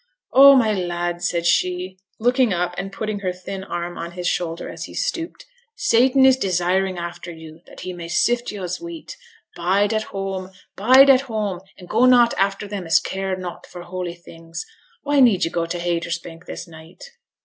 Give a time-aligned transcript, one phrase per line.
[0.33, 4.67] 'Oh, my lad!' said she, looking up and putting her thin arm on his shoulder
[4.67, 9.15] as he stooped, 'Satan is desiring after yo' that he may sift yo' as wheat.
[9.55, 13.83] Bide at whoam, bide at whoam, and go not after them as care nought for
[13.83, 14.65] holy things.
[15.03, 17.03] Why need yo' go to Haytersbank this night?'